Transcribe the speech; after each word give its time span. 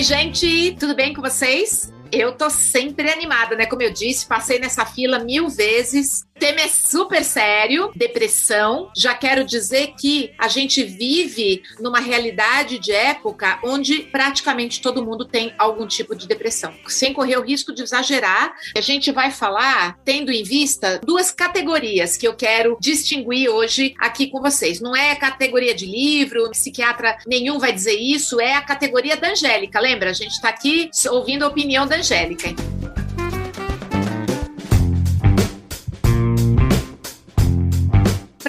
Oi, 0.00 0.04
gente, 0.04 0.74
tudo 0.80 0.94
bem 0.94 1.12
com 1.12 1.20
vocês? 1.20 1.92
Eu 2.10 2.32
tô 2.32 2.48
sempre 2.48 3.10
animada, 3.10 3.54
né? 3.54 3.66
Como 3.66 3.82
eu 3.82 3.92
disse, 3.92 4.24
passei 4.24 4.58
nessa 4.58 4.86
fila 4.86 5.18
mil 5.18 5.50
vezes 5.50 6.24
tema 6.40 6.62
é 6.62 6.68
super 6.68 7.22
sério, 7.22 7.92
depressão. 7.94 8.90
Já 8.96 9.12
quero 9.14 9.44
dizer 9.44 9.92
que 9.98 10.32
a 10.38 10.48
gente 10.48 10.82
vive 10.82 11.62
numa 11.78 12.00
realidade 12.00 12.78
de 12.78 12.90
época 12.90 13.60
onde 13.62 14.00
praticamente 14.04 14.80
todo 14.80 15.04
mundo 15.04 15.26
tem 15.26 15.52
algum 15.58 15.86
tipo 15.86 16.16
de 16.16 16.26
depressão. 16.26 16.74
Sem 16.88 17.12
correr 17.12 17.36
o 17.36 17.42
risco 17.42 17.74
de 17.74 17.82
exagerar, 17.82 18.54
a 18.74 18.80
gente 18.80 19.12
vai 19.12 19.30
falar 19.30 19.98
tendo 20.02 20.32
em 20.32 20.42
vista 20.42 20.98
duas 21.04 21.30
categorias 21.30 22.16
que 22.16 22.26
eu 22.26 22.34
quero 22.34 22.78
distinguir 22.80 23.50
hoje 23.50 23.94
aqui 24.00 24.28
com 24.28 24.40
vocês. 24.40 24.80
Não 24.80 24.96
é 24.96 25.14
categoria 25.16 25.74
de 25.74 25.84
livro, 25.84 26.50
psiquiatra 26.50 27.18
nenhum 27.26 27.58
vai 27.58 27.72
dizer 27.72 27.96
isso, 27.96 28.40
é 28.40 28.54
a 28.54 28.62
categoria 28.62 29.16
da 29.16 29.30
Angélica. 29.32 29.78
Lembra? 29.78 30.08
A 30.08 30.14
gente 30.14 30.32
está 30.32 30.48
aqui 30.48 30.90
ouvindo 31.10 31.44
a 31.44 31.48
opinião 31.48 31.86
da 31.86 31.96
Angélica. 31.96 32.79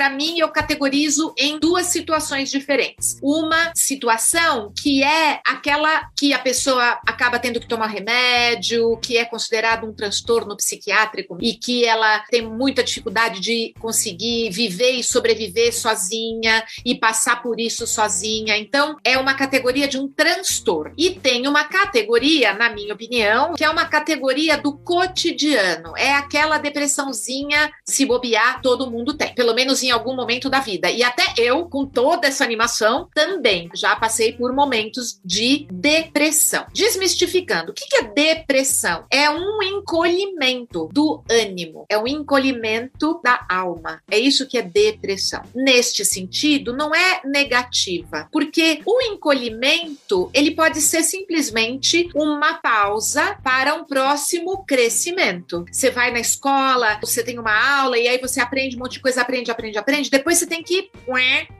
Para 0.02 0.10
mim, 0.10 0.40
eu 0.40 0.50
categorizo 0.50 1.32
em 1.38 1.60
duas 1.60 1.86
situações 1.86 2.50
diferentes. 2.50 3.20
Uma 3.22 3.72
situação 3.76 4.74
que 4.76 5.04
é 5.04 5.40
aquela 5.46 6.10
que 6.18 6.34
a 6.34 6.40
pessoa 6.40 7.00
acaba 7.06 7.38
tendo 7.38 7.60
que 7.60 7.68
tomar 7.68 7.86
remédio, 7.86 8.98
que 8.98 9.16
é 9.16 9.24
considerado 9.24 9.88
um 9.88 9.94
transtorno 9.94 10.58
psiquiátrico 10.58 11.38
e 11.40 11.54
que 11.54 11.86
ela 11.86 12.22
tem 12.32 12.42
muita 12.42 12.84
dificuldade 12.84 13.40
de 13.40 13.76
conseguir 13.80 14.50
viver 14.50 14.94
e 14.94 15.04
sobreviver 15.04 15.72
sozinha 15.72 16.64
e 16.84 16.96
passar 16.96 17.44
por 17.44 17.60
isso 17.60 17.86
sozinha. 17.86 18.58
Então, 18.58 18.98
é 19.04 19.20
uma 19.20 19.36
categoria 19.36 19.88
de 19.88 20.00
um 20.00 20.08
transtorno. 20.08 20.96
E 20.98 21.12
tem 21.12 21.48
uma 21.48 21.66
categoria, 21.66 22.56
na 22.56 22.72
minha 22.72 22.96
opinião, 22.96 23.54
que 23.54 23.64
é 23.64 23.70
uma 23.70 23.86
categoria 23.86 24.58
do 24.58 24.76
cotidiano. 24.80 25.96
É 25.96 26.12
aquela 26.16 26.58
depressãozinha, 26.58 27.72
se 27.86 28.04
bobear, 28.04 28.64
todo 28.64 28.90
mundo 28.90 29.14
tem. 29.14 29.36
Pelo 29.36 29.54
menos 29.54 29.84
em 29.84 29.91
em 29.92 29.94
algum 29.94 30.16
momento 30.16 30.50
da 30.50 30.60
vida. 30.60 30.90
E 30.90 31.04
até 31.04 31.34
eu, 31.38 31.66
com 31.66 31.86
toda 31.86 32.28
essa 32.28 32.44
animação, 32.44 33.10
também 33.14 33.70
já 33.74 33.96
passei 33.96 34.34
por 34.34 34.54
momentos 34.54 35.20
de 35.24 35.68
depressão. 35.70 36.66
Desmistificando, 36.74 37.72
o 37.72 37.76
que 37.76 37.96
é 37.96 38.04
depressão? 38.04 39.06
É 39.12 39.30
um 39.30 39.62
encolhimento 39.62 40.90
do 40.92 41.24
ânimo, 41.30 41.86
é 41.90 41.98
um 41.98 42.08
encolhimento 42.08 43.20
da 43.24 43.46
alma. 43.50 44.02
É 44.10 44.18
isso 44.18 44.48
que 44.48 44.58
é 44.58 44.62
depressão. 44.62 45.44
Neste 45.54 46.06
sentido, 46.06 46.74
não 46.74 46.96
é 46.96 47.22
negativa, 47.26 48.28
porque 48.32 48.82
o 48.86 49.02
encolhimento 49.02 50.30
ele 50.34 50.52
pode 50.52 50.82
ser 50.82 51.04
simplesmente 51.04 52.10
uma 52.16 52.56
pausa 52.56 53.38
para 53.44 53.76
um 53.76 53.84
próximo 53.84 54.64
crescimento. 54.66 55.66
Você 55.70 55.90
vai 55.90 56.12
na 56.12 56.20
escola, 56.20 56.98
você 57.02 57.24
tem 57.24 57.38
uma 57.38 57.80
aula 57.80 57.98
e 57.98 58.08
aí 58.08 58.18
você 58.18 58.40
aprende 58.40 58.76
um 58.76 58.80
monte 58.80 58.94
de 58.94 59.02
coisa, 59.02 59.22
aprende, 59.22 59.52
aprende, 59.52 59.78
aprende, 59.82 60.10
depois 60.10 60.38
você 60.38 60.48
tem 60.48 60.64
que 60.64 60.90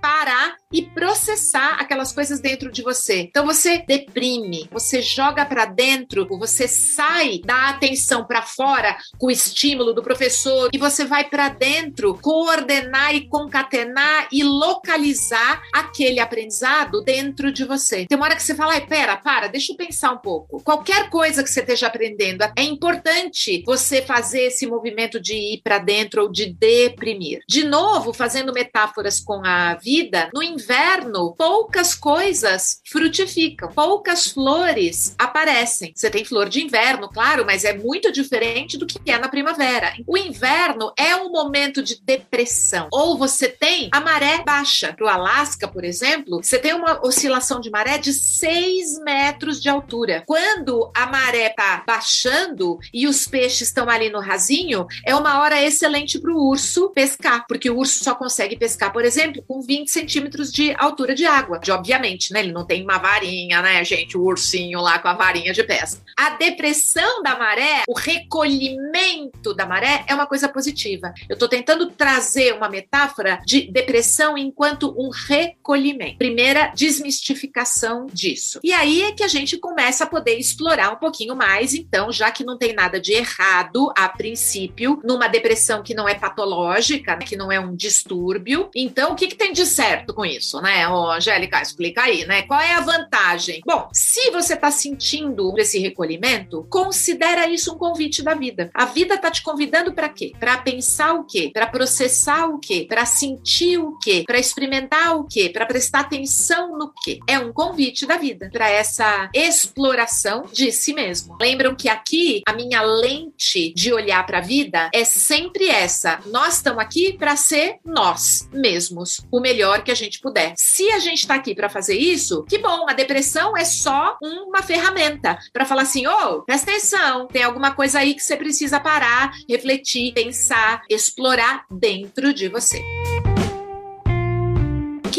parar 0.02 0.58
e 0.72 0.82
processar 0.84 1.76
aquelas 1.80 2.12
coisas 2.12 2.40
dentro 2.40 2.72
de 2.72 2.82
você. 2.82 3.22
Então 3.22 3.46
você 3.46 3.84
deprime, 3.88 4.68
você 4.72 5.02
joga 5.02 5.46
para 5.46 5.66
dentro, 5.66 6.28
você 6.28 6.68
sai 6.68 7.40
da 7.44 7.70
atenção 7.70 8.26
para 8.26 8.42
fora 8.42 8.98
com 9.18 9.28
o 9.28 9.32
estímulo 9.32 9.94
do 9.94 10.04
professor 10.04 10.70
e 10.74 10.78
você 10.78 11.06
vai 11.06 11.30
para 11.30 11.50
dentro 11.50 12.18
coordenar 12.22 13.14
e 13.16 13.28
concatenar 13.28 14.28
e 14.32 14.44
localizar 14.44 15.62
aquele 15.74 16.20
aprendizado 16.20 17.02
dentro 17.04 17.52
de 17.52 17.64
você. 17.66 18.06
Tem 18.08 18.18
uma 18.18 18.26
hora 18.26 18.36
que 18.36 18.44
você 18.44 18.56
fala, 18.56 18.74
ai, 18.74 18.86
pera, 18.86 19.18
para, 19.18 19.48
deixa 19.48 19.74
eu 19.74 19.78
pensar 19.78 20.12
um 20.12 20.18
pouco. 20.18 20.62
Qualquer 20.64 21.10
coisa 21.10 21.44
que 21.44 21.50
você 21.50 21.62
esteja 21.62 21.88
aprendendo, 21.88 22.44
é 22.56 22.64
importante 22.64 23.64
você 23.66 24.02
fazer 24.02 24.44
esse 24.44 24.66
movimento 24.66 25.20
de 25.20 25.34
ir 25.34 25.62
para 25.64 25.78
dentro 25.78 26.24
ou 26.24 26.32
de 26.32 26.54
deprimir. 26.54 27.42
De 27.48 27.64
novo, 27.64 28.14
fazendo 28.14 28.54
metáforas 28.54 29.20
com 29.20 29.46
a 29.46 29.76
vida, 29.76 30.30
no 30.34 30.42
inverno, 30.62 31.34
poucas 31.36 31.96
coisas 31.96 32.82
frutificam, 32.88 33.72
poucas 33.72 34.28
flores 34.28 35.16
aparecem. 35.18 35.92
Você 35.96 36.10
tem 36.10 36.24
flor 36.24 36.48
de 36.48 36.64
inverno, 36.64 37.10
claro, 37.10 37.46
mas 37.46 37.66
é 37.66 37.74
muito 37.74 38.12
diferente 38.12 38.78
do 38.78 38.86
que 38.86 39.10
é 39.10 39.18
na 39.18 39.28
primavera. 39.28 39.94
O 40.06 40.18
inverno 40.18 40.94
é 40.98 41.16
um 41.16 41.32
momento 41.32 41.82
de 41.82 42.00
depressão. 42.02 42.88
Ou 42.92 43.18
você 43.18 43.48
tem 43.50 43.90
a 43.92 44.00
maré 44.00 44.44
baixa. 44.44 44.94
Para 44.94 45.06
o 45.06 45.10
Alasca, 45.10 45.68
por 45.68 45.84
exemplo, 45.84 46.44
você 46.44 46.60
tem 46.60 46.74
uma 46.74 47.04
oscilação 47.04 47.60
de 47.60 47.70
maré 47.70 47.98
de 47.98 48.14
6 48.14 49.00
metros 49.04 49.62
de 49.62 49.70
altura. 49.70 50.24
Quando 50.28 50.92
a 50.96 51.08
maré 51.08 51.48
está 51.48 51.84
baixando 51.86 52.78
e 52.94 53.08
os 53.08 53.28
peixes 53.28 53.70
estão 53.70 53.90
ali 53.90 54.10
no 54.10 54.20
rasinho, 54.20 54.86
é 55.06 55.16
uma 55.16 55.40
hora 55.40 55.62
excelente 55.62 56.20
para 56.20 56.32
o 56.32 56.50
urso 56.50 56.90
pescar, 56.92 57.46
porque 57.48 57.70
o 57.70 57.78
urso 57.78 58.04
só 58.04 58.14
consegue 58.14 58.56
pescar, 58.56 58.94
por 58.94 59.04
exemplo, 59.04 59.44
com 59.48 59.62
20 59.62 59.90
centímetros 59.90 60.51
de 60.52 60.74
altura 60.78 61.16
de 61.16 61.26
água. 61.26 61.60
De, 61.60 61.72
obviamente, 61.72 62.34
né? 62.34 62.42
Ele 62.42 62.52
não 62.52 62.66
tem 62.66 62.84
uma 62.84 62.98
varinha, 62.98 63.62
né, 63.62 63.84
gente? 63.84 64.18
O 64.18 64.24
ursinho 64.24 64.82
lá 64.82 65.00
com 65.00 65.08
a 65.08 65.14
varinha 65.14 65.54
de 65.54 65.64
pesca. 65.64 66.02
A 66.18 66.32
depressão 66.32 67.24
da 67.24 67.38
maré, 67.38 67.84
o 67.88 67.94
recolhimento 67.94 69.54
da 69.54 69.66
maré 69.66 70.04
é 70.08 70.14
uma 70.14 70.26
coisa 70.26 70.48
positiva. 70.48 71.14
Eu 71.30 71.34
estou 71.34 71.48
tentando 71.48 71.88
trazer 71.88 72.54
uma 72.54 72.70
metáfora 72.70 73.42
de 73.46 73.72
depressão 73.72 74.38
enquanto 74.38 74.94
um 74.98 75.10
recolhimento. 75.10 76.18
Primeira 76.18 76.72
desmistificação 76.76 78.08
disso. 78.12 78.60
E 78.64 78.74
aí 78.74 79.04
é 79.04 79.12
que 79.12 79.24
a 79.24 79.28
gente 79.28 79.58
começa 79.58 80.04
a 80.04 80.08
poder 80.08 80.38
explorar 80.38 80.92
um 80.92 80.98
pouquinho 80.98 81.36
mais, 81.36 81.74
então, 81.74 82.12
já 82.12 82.32
que 82.32 82.44
não 82.44 82.58
tem 82.58 82.74
nada 82.74 83.00
de 83.00 83.14
errado 83.14 83.92
a 83.96 84.10
princípio, 84.10 85.00
numa 85.04 85.28
depressão 85.28 85.84
que 85.84 85.94
não 85.94 86.08
é 86.08 86.16
patológica, 86.16 87.18
que 87.18 87.36
não 87.36 87.52
é 87.52 87.60
um 87.60 87.76
distúrbio. 87.76 88.70
Então, 88.76 89.14
o 89.14 89.16
que, 89.16 89.28
que 89.28 89.36
tem 89.36 89.54
de 89.54 89.66
certo 89.66 90.14
com 90.14 90.26
isso, 90.26 90.41
né? 90.62 90.88
Ô, 90.88 91.12
Angélica, 91.12 91.62
explica 91.62 92.04
aí, 92.04 92.26
né? 92.26 92.44
Qual 92.44 92.60
é 92.60 92.74
a 92.74 92.82
vantagem? 92.82 93.62
Bom, 93.66 93.90
se 93.94 94.32
você 94.32 94.54
está 94.54 94.72
sentindo 94.72 95.54
esse 95.58 95.80
recolhimento, 95.80 96.66
considera 96.70 97.50
isso 97.50 97.74
um 97.74 97.78
convite 97.78 98.22
da 98.22 98.34
vida. 98.34 98.70
A 98.74 98.86
vida 98.86 99.16
está 99.16 99.30
te 99.30 99.42
convidando 99.44 99.94
para 99.94 100.10
quê? 100.10 100.32
Para 100.40 100.58
pensar 100.58 101.14
o 101.14 101.24
quê? 101.24 101.52
Para 101.54 101.68
processar 101.68 102.48
o 102.48 102.60
quê? 102.60 102.86
Para 102.88 103.06
sentir 103.06 103.78
o 103.78 103.98
quê? 104.00 104.24
Para 104.26 104.40
experimentar 104.40 105.18
o 105.18 105.26
quê? 105.26 105.50
Para 105.50 105.66
prestar 105.66 106.02
atenção 106.02 106.78
no 106.78 106.92
quê? 107.04 107.20
É 107.28 107.38
um 107.40 107.54
convite 107.54 108.06
da 108.06 108.18
vida 108.18 108.50
para 108.52 108.70
essa 108.70 109.30
exploração 109.34 110.46
de 110.52 110.72
si 110.72 110.94
mesmo. 110.94 111.38
Lembram 111.40 111.76
que 111.76 111.90
aqui 111.90 112.42
a 112.48 112.54
minha 112.54 112.82
lente 112.82 113.74
de 113.74 113.94
olhar 113.94 114.26
para 114.26 114.40
a 114.40 114.42
vida 114.42 114.90
é 114.94 115.04
sempre 115.04 115.68
essa. 115.70 116.20
Nós 116.26 116.56
estamos 116.56 116.82
aqui 116.82 117.14
para 117.14 117.36
ser 117.36 117.78
nós 117.86 118.50
mesmos, 118.52 119.22
o 119.32 119.40
melhor 119.40 119.84
que 119.84 119.92
a 119.92 119.96
gente 119.96 120.20
puder. 120.20 120.31
Se 120.56 120.90
a 120.92 121.00
gente 121.00 121.20
está 121.20 121.36
aqui 121.36 121.54
para 121.54 121.70
fazer 121.70 121.96
isso, 121.96 122.44
que 122.44 122.58
bom, 122.58 122.86
a 122.88 122.94
depressão 122.94 123.58
é 123.58 123.66
só 123.66 124.18
uma 124.22 124.62
ferramenta 124.62 125.38
para 125.52 125.66
falar 125.66 125.84
assim: 125.84 126.08
ô, 126.08 126.12
oh, 126.12 126.42
presta 126.44 126.72
atenção, 126.72 127.28
tem 127.28 127.44
alguma 127.44 127.74
coisa 127.74 128.00
aí 128.00 128.14
que 128.14 128.22
você 128.22 128.36
precisa 128.38 128.80
parar, 128.80 129.32
refletir, 129.48 130.14
pensar, 130.14 130.82
explorar 130.90 131.66
dentro 131.70 132.34
de 132.34 132.48
você. 132.48 132.82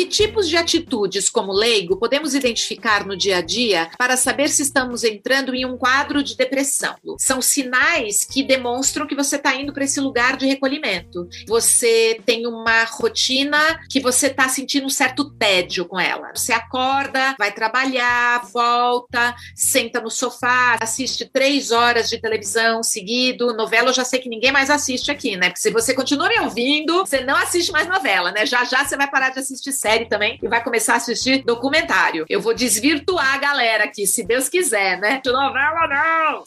Que 0.02 0.08
tipos 0.08 0.48
de 0.48 0.56
atitudes, 0.56 1.30
como 1.30 1.52
leigo, 1.52 1.96
podemos 1.96 2.34
identificar 2.34 3.06
no 3.06 3.16
dia 3.16 3.36
a 3.36 3.40
dia 3.40 3.88
para 3.96 4.16
saber 4.16 4.48
se 4.48 4.60
estamos 4.60 5.04
entrando 5.04 5.54
em 5.54 5.64
um 5.64 5.78
quadro 5.78 6.24
de 6.24 6.36
depressão? 6.36 6.96
São 7.20 7.40
sinais 7.40 8.24
que 8.24 8.42
demonstram 8.42 9.06
que 9.06 9.14
você 9.14 9.36
está 9.36 9.54
indo 9.54 9.72
para 9.72 9.84
esse 9.84 10.00
lugar 10.00 10.36
de 10.36 10.44
recolhimento. 10.44 11.28
Você 11.46 12.20
tem 12.26 12.48
uma 12.48 12.82
rotina 12.82 13.78
que 13.88 14.00
você 14.00 14.26
está 14.26 14.48
sentindo 14.48 14.86
um 14.86 14.90
certo 14.90 15.30
tédio 15.34 15.84
com 15.84 16.00
ela. 16.00 16.32
Você 16.34 16.52
acorda, 16.52 17.36
vai 17.38 17.52
trabalhar, 17.52 18.44
volta, 18.52 19.36
senta 19.54 20.00
no 20.00 20.10
sofá, 20.10 20.78
assiste 20.80 21.30
três 21.32 21.70
horas 21.70 22.10
de 22.10 22.20
televisão 22.20 22.82
seguido. 22.82 23.54
Novela 23.54 23.90
eu 23.90 23.94
já 23.94 24.04
sei 24.04 24.18
que 24.18 24.28
ninguém 24.28 24.50
mais 24.50 24.68
assiste 24.68 25.12
aqui, 25.12 25.36
né? 25.36 25.50
Porque 25.50 25.60
se 25.60 25.70
você 25.70 25.94
continua 25.94 26.28
me 26.28 26.40
ouvindo, 26.40 27.06
você 27.06 27.20
não 27.20 27.36
assiste 27.36 27.70
mais 27.70 27.86
novela, 27.86 28.32
né? 28.32 28.44
Já 28.44 28.64
já 28.64 28.84
você 28.84 28.96
vai 28.96 29.08
parar 29.08 29.30
de 29.30 29.38
assistir 29.38 29.70
série 29.70 29.91
também 30.00 30.38
e 30.42 30.48
vai 30.48 30.62
começar 30.62 30.94
a 30.94 30.96
assistir 30.96 31.44
documentário. 31.44 32.26
Eu 32.28 32.40
vou 32.40 32.54
desvirtuar 32.54 33.34
a 33.34 33.38
galera 33.38 33.84
aqui, 33.84 34.06
se 34.06 34.24
Deus 34.24 34.48
quiser, 34.48 34.98
né? 34.98 35.20
De 35.22 35.30
novela 35.30 35.86
não! 35.88 36.44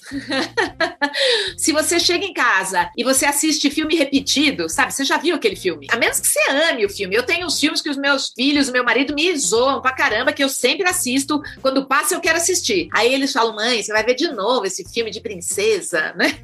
se 1.58 1.72
você 1.72 2.00
chega 2.00 2.26
em 2.26 2.34
casa 2.34 2.90
e 2.98 3.04
você 3.04 3.26
assiste 3.26 3.70
filme 3.70 3.96
repetido, 3.96 4.70
sabe? 4.70 4.94
Você 4.94 5.04
já 5.04 5.18
viu 5.18 5.36
aquele 5.36 5.56
filme? 5.56 5.88
A 5.90 5.98
menos 5.98 6.20
que 6.20 6.28
você 6.28 6.40
ame 6.50 6.86
o 6.86 6.90
filme. 6.90 7.16
Eu 7.16 7.24
tenho 7.24 7.46
uns 7.46 7.60
filmes 7.60 7.82
que 7.82 7.90
os 7.90 7.98
meus 7.98 8.32
filhos, 8.36 8.70
meu 8.70 8.84
marido 8.84 9.14
me 9.14 9.36
zoam 9.38 9.82
pra 9.82 9.94
caramba, 9.94 10.34
que 10.34 10.44
eu 10.44 10.50
sempre 10.50 10.88
assisto. 10.88 11.42
Quando 11.62 11.86
passa, 11.86 12.16
eu 12.16 12.22
quero 12.22 12.38
assistir. 12.38 12.90
Aí 12.94 13.14
eles 13.14 13.32
falam, 13.32 13.56
mãe, 13.56 13.82
você 13.82 13.92
vai 13.92 14.04
ver 14.04 14.16
de 14.16 14.30
novo 14.30 14.66
esse 14.66 14.84
filme 14.88 15.12
de 15.12 15.22
princesa, 15.22 16.14
né? 16.18 16.38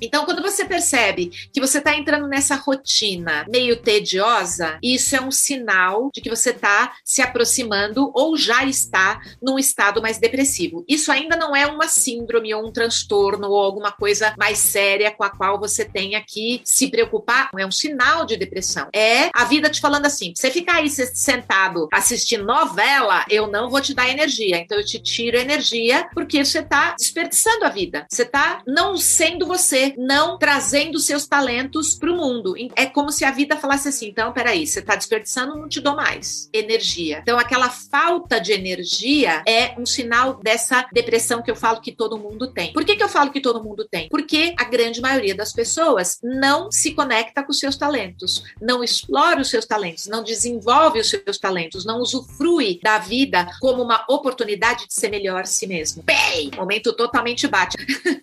então, 0.00 0.24
quando 0.24 0.42
você 0.42 0.64
percebe 0.64 1.30
que 1.52 1.60
você 1.60 1.80
tá 1.80 1.96
entrando 1.96 2.26
nessa 2.26 2.56
rotina 2.56 3.44
meio 3.48 3.76
tediosa, 3.76 4.78
isso 4.82 5.16
é 5.16 5.20
um 5.20 5.30
sinal 5.30 6.10
de 6.12 6.20
que 6.20 6.30
você 6.34 6.50
está 6.50 6.94
se 7.04 7.22
aproximando 7.22 8.10
ou 8.14 8.36
já 8.36 8.64
está 8.64 9.20
num 9.42 9.58
estado 9.58 10.02
mais 10.02 10.18
depressivo. 10.18 10.84
Isso 10.88 11.10
ainda 11.12 11.36
não 11.36 11.54
é 11.54 11.66
uma 11.66 11.88
síndrome 11.88 12.54
ou 12.54 12.66
um 12.66 12.72
transtorno 12.72 13.48
ou 13.48 13.60
alguma 13.60 13.92
coisa 13.92 14.34
mais 14.38 14.58
séria 14.58 15.10
com 15.10 15.24
a 15.24 15.30
qual 15.30 15.58
você 15.58 15.84
tenha 15.84 16.22
que 16.26 16.60
se 16.64 16.88
preocupar. 16.88 17.50
É 17.56 17.66
um 17.66 17.70
sinal 17.70 18.24
de 18.24 18.36
depressão. 18.36 18.88
É 18.94 19.30
a 19.34 19.44
vida 19.44 19.70
te 19.70 19.80
falando 19.80 20.06
assim: 20.06 20.32
você 20.34 20.50
ficar 20.50 20.76
aí 20.76 20.90
sentado 20.90 21.88
assistindo 21.92 22.44
novela, 22.44 23.24
eu 23.30 23.46
não 23.46 23.70
vou 23.70 23.80
te 23.80 23.94
dar 23.94 24.08
energia. 24.08 24.58
Então 24.58 24.78
eu 24.78 24.84
te 24.84 24.98
tiro 24.98 25.36
energia 25.36 26.08
porque 26.14 26.44
você 26.44 26.60
está 26.60 26.94
desperdiçando 26.98 27.64
a 27.64 27.68
vida. 27.68 28.06
Você 28.10 28.22
está 28.22 28.62
não 28.66 28.96
sendo 28.96 29.46
você, 29.46 29.94
não 29.96 30.38
trazendo 30.38 30.98
seus 30.98 31.26
talentos 31.26 31.94
para 31.94 32.12
o 32.12 32.16
mundo. 32.16 32.54
É 32.76 32.86
como 32.86 33.10
se 33.10 33.24
a 33.24 33.30
vida 33.30 33.56
falasse 33.56 33.88
assim: 33.88 34.08
então, 34.08 34.32
peraí, 34.32 34.66
você 34.66 34.80
está 34.80 34.96
desperdiçando, 34.96 35.56
não 35.56 35.68
te 35.68 35.80
dou 35.80 35.94
mais 35.94 36.23
energia. 36.52 37.18
Então, 37.22 37.38
aquela 37.38 37.68
falta 37.70 38.40
de 38.40 38.52
energia 38.52 39.42
é 39.46 39.74
um 39.78 39.86
sinal 39.86 40.34
dessa 40.42 40.86
depressão 40.92 41.42
que 41.42 41.50
eu 41.50 41.56
falo 41.56 41.80
que 41.80 41.92
todo 41.92 42.18
mundo 42.18 42.52
tem. 42.52 42.72
Por 42.72 42.84
que, 42.84 42.96
que 42.96 43.02
eu 43.02 43.08
falo 43.08 43.30
que 43.30 43.40
todo 43.40 43.62
mundo 43.62 43.86
tem? 43.88 44.08
Porque 44.08 44.54
a 44.58 44.64
grande 44.64 45.00
maioria 45.00 45.34
das 45.34 45.52
pessoas 45.52 46.18
não 46.22 46.70
se 46.70 46.92
conecta 46.92 47.42
com 47.42 47.52
seus 47.52 47.76
talentos, 47.76 48.42
não 48.60 48.82
explora 48.82 49.40
os 49.40 49.50
seus 49.50 49.66
talentos, 49.66 50.06
não 50.06 50.22
desenvolve 50.22 51.00
os 51.00 51.08
seus 51.08 51.38
talentos, 51.38 51.84
não 51.84 52.00
usufrui 52.00 52.80
da 52.82 52.98
vida 52.98 53.46
como 53.60 53.82
uma 53.82 54.04
oportunidade 54.08 54.86
de 54.86 54.94
ser 54.94 55.10
melhor 55.10 55.42
a 55.42 55.46
si 55.46 55.66
mesmo. 55.66 56.02
Bem, 56.02 56.50
momento 56.56 56.92
totalmente 56.92 57.46
bate. 57.46 57.76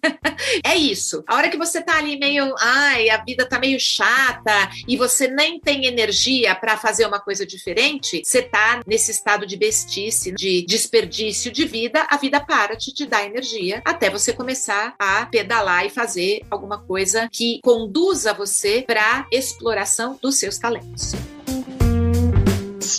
é 0.63 0.75
isso. 0.75 1.23
A 1.27 1.35
hora 1.35 1.49
que 1.49 1.57
você 1.57 1.81
tá 1.81 1.97
ali 1.97 2.17
meio, 2.17 2.53
ai, 2.59 3.09
a 3.09 3.23
vida 3.23 3.45
tá 3.45 3.59
meio 3.59 3.79
chata 3.79 4.69
e 4.87 4.97
você 4.97 5.27
nem 5.27 5.59
tem 5.59 5.85
energia 5.85 6.55
para 6.55 6.77
fazer 6.77 7.05
uma 7.05 7.19
coisa 7.19 7.45
diferente, 7.45 7.90
você 7.99 8.41
tá 8.41 8.81
nesse 8.85 9.11
estado 9.11 9.45
de 9.45 9.57
bestice, 9.57 10.31
de 10.31 10.65
desperdício 10.65 11.51
de 11.51 11.65
vida, 11.65 12.05
a 12.09 12.17
vida 12.17 12.39
para 12.39 12.75
de 12.75 12.93
te 12.93 13.05
dar 13.05 13.25
energia 13.25 13.81
até 13.85 14.09
você 14.09 14.33
começar 14.33 14.95
a 14.99 15.25
pedalar 15.25 15.85
e 15.85 15.89
fazer 15.89 16.41
alguma 16.49 16.79
coisa 16.79 17.27
que 17.31 17.59
conduza 17.63 18.33
você 18.33 18.83
para 18.85 19.25
exploração 19.31 20.17
dos 20.21 20.35
seus 20.35 20.57
talentos 20.57 21.13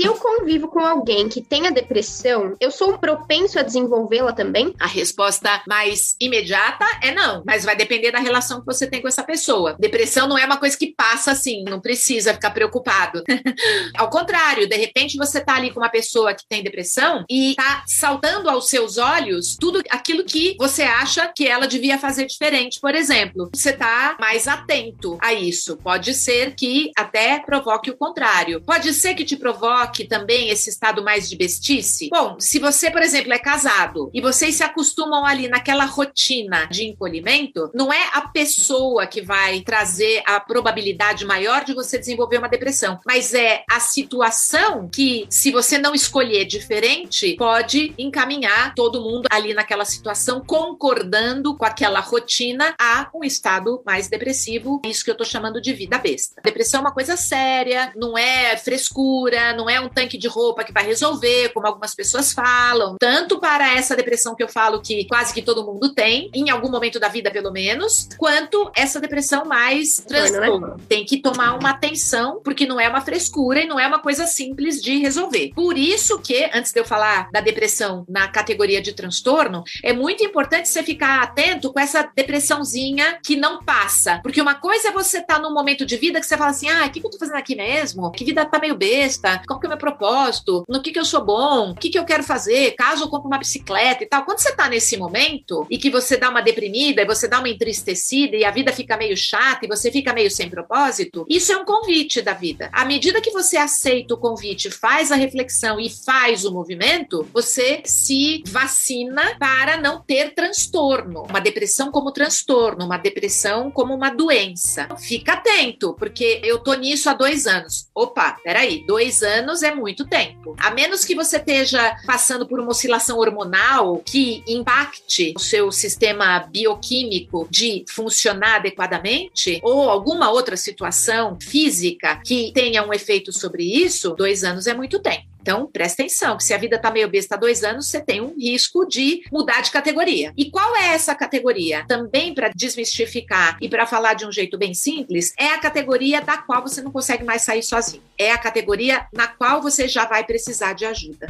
se 0.03 0.09
eu 0.09 0.17
convivo 0.17 0.67
com 0.67 0.81
alguém 0.81 1.29
que 1.29 1.41
tenha 1.41 1.71
depressão, 1.71 2.57
eu 2.61 2.73
sou 2.73 2.99
propenso 2.99 3.57
a 3.57 3.63
desenvolvê-la 3.63 4.33
também? 4.33 4.75
A 4.81 4.87
resposta 4.89 5.63
mais 5.65 6.17
imediata 6.21 6.85
é 7.01 7.15
não, 7.15 7.45
mas 7.47 7.65
vai 7.65 7.77
depender 7.77 8.11
da 8.11 8.19
relação 8.19 8.59
que 8.59 8.67
você 8.67 8.85
tem 8.85 9.01
com 9.01 9.07
essa 9.07 9.23
pessoa. 9.23 9.77
Depressão 9.79 10.27
não 10.27 10.37
é 10.37 10.45
uma 10.45 10.57
coisa 10.57 10.77
que 10.77 10.93
passa 10.93 11.31
assim, 11.31 11.63
não 11.63 11.81
precisa 11.81 12.35
ficar 12.35 12.51
preocupado. 12.51 13.23
Ao 13.97 14.11
contrário, 14.11 14.69
de 14.69 14.75
repente 14.75 15.17
você 15.17 15.41
tá 15.41 15.55
ali 15.55 15.71
com 15.71 15.79
uma 15.79 15.89
pessoa 15.89 16.35
que 16.35 16.49
tem 16.49 16.65
depressão 16.65 17.25
e 17.31 17.55
tá 17.55 17.85
saltando 17.87 18.51
aos 18.51 18.69
seus 18.69 18.99
olhos 18.99 19.57
tudo 19.57 19.83
aquilo 19.89 20.25
que 20.25 20.57
você 20.59 20.83
acha 20.83 21.31
que 21.33 21.47
ela 21.47 21.69
devia 21.69 21.97
fazer 21.97 22.27
diferente, 22.27 22.81
por 22.81 22.97
exemplo. 22.97 23.51
Você 23.55 23.73
tá 23.73 24.17
mais 24.19 24.49
atento 24.49 25.17
a 25.21 25.33
isso. 25.33 25.77
Pode 25.77 26.13
ser 26.13 26.57
que 26.57 26.91
até 26.97 27.39
provoque 27.39 27.91
o 27.91 27.97
contrário. 27.97 28.61
Pode 28.63 28.93
ser 28.93 29.15
que 29.15 29.25
te 29.25 29.37
provoque 29.37 29.92
provoque 29.93 30.05
também 30.05 30.49
esse 30.49 30.71
estado 30.71 31.05
mais 31.05 31.29
de 31.29 31.37
bestice? 31.37 32.09
Bom, 32.11 32.37
se 32.39 32.59
você, 32.59 32.91
por 32.91 33.03
exemplo, 33.03 33.33
é 33.33 33.39
casado 33.39 34.11
e 34.15 34.21
vocês 34.21 34.55
se 34.55 34.63
acostumam 34.63 35.25
ali 35.25 35.49
naquela 35.49 35.85
rotina 35.85 36.67
de 36.67 36.85
encolhimento, 36.85 37.71
não 37.75 37.93
é 37.93 38.11
a 38.15 38.23
pessoa 38.23 39.07
que 39.07 39.21
vai 39.21 39.61
trazer 39.61 40.23
a 40.27 40.41
probabilidade 40.41 41.25
maior 41.25 41.65
de 41.65 41.75
você 41.75 41.99
desenvolver 41.99 42.39
uma 42.39 42.49
depressão, 42.49 42.99
mas 43.07 43.35
é 43.35 43.65
a 43.71 43.79
situação 43.79 44.89
que, 44.89 45.27
se 45.29 45.51
você 45.51 45.79
não 45.79 45.95
escolher 45.95 46.45
diferente, 46.47 47.37
pode 47.37 47.95
encaminhar 47.99 48.75
todo 48.75 49.03
mundo 49.03 49.29
ali 49.31 49.53
naquela 49.53 49.85
situação, 49.85 50.43
concordando 50.47 51.57
com 51.57 51.65
aquela 51.65 52.01
rotina, 52.01 52.75
a 52.79 53.11
um 53.15 53.25
estado 53.25 53.83
mais 53.85 54.09
depressivo. 54.09 54.81
Isso 54.87 55.05
que 55.05 55.11
eu 55.11 55.17
tô 55.17 55.25
chamando 55.25 55.61
de 55.61 55.73
vida 55.73 55.99
besta. 55.99 56.41
Depressão 56.43 56.79
é 56.79 56.83
uma 56.83 56.93
coisa 56.93 57.17
séria, 57.17 57.93
não 57.97 58.17
é 58.17 58.57
frescura, 58.57 59.53
não 59.55 59.69
é 59.69 59.72
é 59.73 59.81
um 59.81 59.89
tanque 59.89 60.19
de 60.19 60.29
roupa 60.29 60.65
que 60.65 60.73
vai 60.73 60.85
resolver, 60.85 61.51
como 61.51 61.67
algumas 61.67 61.95
pessoas 61.95 62.33
falam. 62.33 62.97
Tanto 62.99 63.39
para 63.39 63.75
essa 63.75 63.97
depressão 63.97 64.35
que 64.35 64.43
eu 64.43 64.49
falo 64.49 64.81
que 64.81 65.07
quase 65.07 65.33
que 65.33 65.43
todo 65.43 65.65
mundo 65.65 65.95
tem, 65.95 66.31
em 66.35 66.51
algum 66.51 66.71
momento 66.71 67.01
da 67.01 67.09
vida 67.09 67.31
pelo 67.31 67.51
menos, 67.51 68.09
quanto 68.17 68.71
essa 68.75 69.01
depressão 69.01 69.45
mais 69.45 69.97
transtorno. 69.97 70.69
Né? 70.69 70.77
Tem 70.89 71.05
que 71.05 71.19
tomar 71.19 71.59
uma 71.59 71.71
atenção, 71.71 72.41
porque 72.43 72.67
não 72.67 72.81
é 72.81 72.89
uma 72.89 73.01
frescura 73.01 73.61
e 73.61 73.67
não 73.67 73.79
é 73.79 73.87
uma 73.87 73.99
coisa 73.99 74.27
simples 74.27 74.81
de 74.81 74.99
resolver. 74.99 75.53
Por 75.55 75.77
isso 75.77 76.19
que, 76.19 76.51
antes 76.53 76.73
de 76.73 76.81
eu 76.81 76.85
falar 76.85 77.31
da 77.31 77.41
depressão 77.41 78.05
na 78.09 78.29
categoria 78.29 78.81
de 78.81 78.93
transtorno, 78.93 79.65
é 79.83 79.93
muito 79.93 80.25
importante 80.25 80.69
você 80.69 80.83
ficar 80.83 81.23
atento 81.23 81.73
com 81.73 81.81
essa 81.81 82.11
depressãozinha 82.15 83.19
que 83.23 83.37
não 83.37 83.63
passa. 83.63 84.21
Porque 84.23 84.41
uma 84.41 84.55
coisa 84.55 84.89
é 84.89 84.93
você 84.93 85.19
estar 85.19 85.37
tá 85.37 85.41
num 85.41 85.53
momento 85.53 85.85
de 85.85 85.97
vida 85.97 86.21
que 86.21 86.27
você 86.27 86.37
fala 86.37 86.51
assim: 86.51 86.69
ah, 86.69 86.87
o 86.87 86.91
que, 86.91 87.01
que 87.01 87.07
eu 87.07 87.11
tô 87.11 87.19
fazendo 87.19 87.37
aqui 87.37 87.55
mesmo? 87.55 88.11
Que 88.11 88.25
vida 88.25 88.45
tá 88.45 88.59
meio 88.59 88.77
besta 88.77 89.43
que 89.63 89.67
é 89.67 89.69
o 89.69 89.71
meu 89.71 89.79
propósito, 89.79 90.65
no 90.69 90.83
que, 90.83 90.91
que 90.91 90.99
eu 90.99 91.05
sou 91.05 91.25
bom, 91.25 91.71
o 91.71 91.75
que, 91.75 91.89
que 91.89 91.99
eu 91.99 92.05
quero 92.05 92.23
fazer, 92.23 92.73
caso 92.73 93.05
eu 93.05 93.09
compre 93.09 93.29
uma 93.29 93.39
bicicleta 93.39 94.03
e 94.03 94.07
tal. 94.07 94.25
Quando 94.25 94.41
você 94.41 94.55
tá 94.55 94.69
nesse 94.69 94.97
momento 94.97 95.67
e 95.71 95.79
que 95.79 95.89
você 95.89 96.17
dá 96.17 96.29
uma 96.29 96.43
deprimida 96.43 97.03
e 97.03 97.07
você 97.07 97.29
dá 97.29 97.39
uma 97.39 97.49
entristecida 97.49 98.37
e 98.37 98.45
a 98.45 98.51
vida 98.51 98.73
fica 98.73 98.97
meio 98.97 99.17
chata 99.17 99.65
e 99.65 99.69
você 99.69 99.91
fica 99.91 100.13
meio 100.13 100.31
sem 100.31 100.51
propósito, 100.51 101.25
isso 101.29 101.53
é 101.53 101.57
um 101.57 101.65
convite 101.65 102.21
da 102.21 102.33
vida. 102.33 102.69
À 102.73 102.85
medida 102.85 103.21
que 103.21 103.31
você 103.31 103.57
aceita 103.57 104.15
o 104.15 104.19
convite, 104.19 104.71
faz 104.71 105.13
a 105.13 105.17
reflexão 105.17 105.79
e 105.79 105.89
faz 105.89 106.45
o 106.45 106.53
movimento, 106.53 107.27
você 107.33 107.83
se 107.85 108.43
vacina 108.49 109.37
para 109.39 109.77
não 109.77 110.01
ter 110.01 110.35
transtorno. 110.35 111.23
Uma 111.29 111.41
depressão 111.41 111.91
como 111.91 112.13
transtorno, 112.13 112.85
uma 112.85 112.99
depressão 112.99 113.71
como 113.71 113.95
uma 113.95 114.11
doença. 114.11 114.89
Fica 114.99 115.35
atento, 115.35 115.95
porque 115.95 116.41
eu 116.43 116.59
tô 116.59 116.75
nisso 116.75 117.09
há 117.09 117.15
dois 117.15 117.47
anos. 117.47 117.89
Opa, 117.95 118.39
peraí, 118.43 118.85
dois 118.87 119.23
anos 119.23 119.52
anos 119.53 119.63
é 119.63 119.75
muito 119.75 120.07
tempo. 120.07 120.57
A 120.59 120.71
menos 120.71 121.05
que 121.05 121.15
você 121.15 121.37
esteja 121.37 121.97
passando 122.07 122.47
por 122.47 122.59
uma 122.59 122.71
oscilação 122.71 123.19
hormonal 123.19 123.99
que 123.99 124.43
impacte 124.49 125.35
o 125.37 125.41
seu 125.41 125.71
sistema 125.71 126.41
bioquímico 126.41 127.47
de 127.51 127.85
funcionar 127.89 128.57
adequadamente, 128.57 129.61
ou 129.63 129.91
alguma 129.91 130.31
outra 130.31 130.57
situação 130.57 131.37
física 131.41 132.21
que 132.25 132.51
tenha 132.55 132.87
um 132.87 132.93
efeito 132.93 133.33
sobre 133.33 133.63
isso, 133.63 134.15
dois 134.15 134.43
anos 134.43 134.67
é 134.67 134.75
muito 134.75 134.99
tempo. 134.99 135.32
Então, 135.43 135.67
presta 135.67 136.03
atenção, 136.03 136.37
que 136.37 136.45
se 136.45 136.55
a 136.55 136.59
vida 136.59 136.77
está 136.77 136.89
meio 136.89 137.11
besta 137.11 137.35
há 137.35 137.39
dois 137.39 137.65
anos, 137.65 137.89
você 137.89 138.01
tem 138.01 138.21
um 138.21 138.33
risco 138.39 138.87
de 138.87 139.25
mudar 139.31 139.61
de 139.61 139.73
categoria. 139.73 140.33
E 140.37 140.49
qual 140.49 140.77
é 140.77 140.95
essa 140.95 141.17
categoria? 141.17 141.85
Também 141.89 142.33
para 142.33 142.49
desmistificar 142.49 143.59
e 143.61 143.69
para 143.69 143.85
falar 143.85 144.15
de 144.15 144.25
um 144.25 144.31
jeito 144.31 144.57
bem 144.57 144.73
simples, 144.73 145.35
é 145.37 145.49
a 145.49 145.59
categoria 145.59 146.21
da 146.21 146.39
qual 146.39 146.63
você 146.63 146.81
não 146.81 146.93
consegue 146.93 147.25
mais 147.25 147.43
sair 147.43 147.63
sozinho. 147.63 148.03
É 148.17 148.31
a 148.31 148.39
categoria 148.39 149.05
na 149.13 149.27
qual 149.27 149.61
você 149.61 149.89
já 149.89 150.07
vai 150.07 150.23
precisar 150.25 150.75
de 150.75 150.85
ajuda. 150.85 151.27